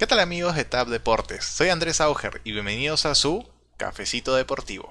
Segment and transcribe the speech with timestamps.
[0.00, 1.44] ¿Qué tal amigos de Tab Deportes?
[1.44, 4.88] Soy Andrés Auger y bienvenidos a su Cafecito Deportivo.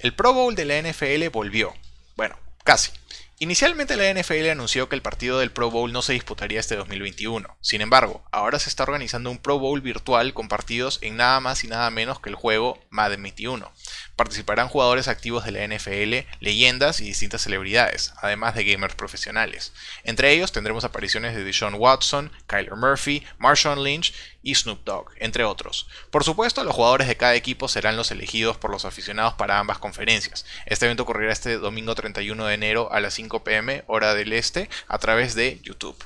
[0.00, 1.72] El Pro Bowl de la NFL volvió.
[2.16, 2.92] Bueno, casi.
[3.38, 7.56] Inicialmente la NFL anunció que el partido del Pro Bowl no se disputaría este 2021.
[7.62, 11.64] Sin embargo, ahora se está organizando un Pro Bowl virtual con partidos en nada más
[11.64, 13.72] y nada menos que el juego Madden 21.
[14.16, 19.74] Participarán jugadores activos de la NFL, leyendas y distintas celebridades, además de gamers profesionales.
[20.04, 25.44] Entre ellos tendremos apariciones de Deshaun Watson, Kyler Murphy, Marshawn Lynch y Snoop Dogg, entre
[25.44, 25.86] otros.
[26.10, 29.78] Por supuesto, los jugadores de cada equipo serán los elegidos por los aficionados para ambas
[29.78, 30.46] conferencias.
[30.64, 34.70] Este evento ocurrirá este domingo 31 de enero a las 5 pm, hora del este,
[34.88, 35.96] a través de YouTube.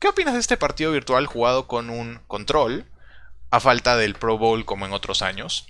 [0.00, 2.84] ¿Qué opinas de este partido virtual jugado con un control,
[3.50, 5.68] a falta del Pro Bowl como en otros años?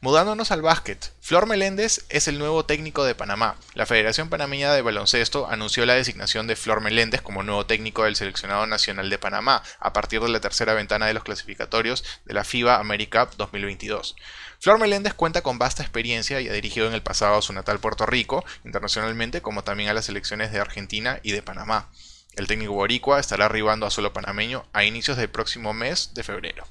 [0.00, 3.56] Mudándonos al básquet, Flor Meléndez es el nuevo técnico de Panamá.
[3.74, 8.16] La Federación Panameña de Baloncesto anunció la designación de Flor Meléndez como nuevo técnico del
[8.16, 12.44] seleccionado nacional de Panamá a partir de la tercera ventana de los clasificatorios de la
[12.44, 14.16] FIBA AmeriCup 2022.
[14.60, 17.80] Flor Meléndez cuenta con vasta experiencia y ha dirigido en el pasado a su natal
[17.80, 21.90] Puerto Rico, internacionalmente, como también a las selecciones de Argentina y de Panamá.
[22.36, 26.66] El técnico boricua estará arribando a suelo panameño a inicios del próximo mes de febrero.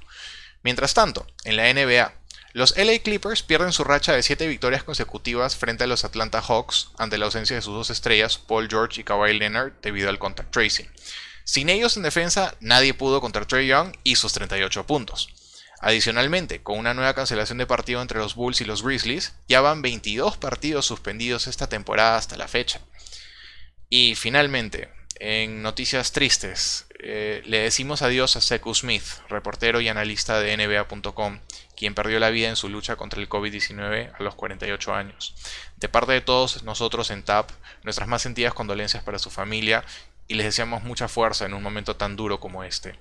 [0.62, 2.12] Mientras tanto, en la NBA,
[2.54, 6.90] los LA Clippers pierden su racha de 7 victorias consecutivas frente a los Atlanta Hawks
[6.98, 10.52] ante la ausencia de sus dos estrellas, Paul George y Kawhi Leonard, debido al contact
[10.52, 10.88] tracing.
[11.42, 15.34] Sin ellos en defensa, nadie pudo contra Trey Young y sus 38 puntos.
[15.80, 19.82] Adicionalmente, con una nueva cancelación de partido entre los Bulls y los Grizzlies, ya van
[19.82, 22.80] 22 partidos suspendidos esta temporada hasta la fecha.
[23.88, 30.40] Y finalmente, en noticias tristes, eh, le decimos adiós a Sekou Smith, reportero y analista
[30.40, 31.38] de NBA.com,
[31.76, 35.34] quien perdió la vida en su lucha contra el COVID-19 a los 48 años.
[35.76, 37.50] De parte de todos nosotros en TAP,
[37.82, 39.84] nuestras más sentidas condolencias para su familia
[40.28, 42.98] y les deseamos mucha fuerza en un momento tan duro como este.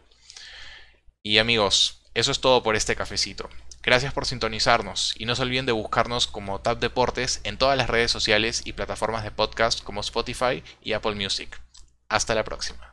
[1.21, 3.49] Y amigos, eso es todo por este cafecito.
[3.83, 7.89] Gracias por sintonizarnos y no se olviden de buscarnos como TAP Deportes en todas las
[7.89, 11.57] redes sociales y plataformas de podcast como Spotify y Apple Music.
[12.09, 12.92] Hasta la próxima.